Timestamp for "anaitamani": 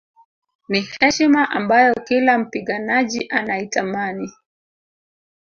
3.29-4.33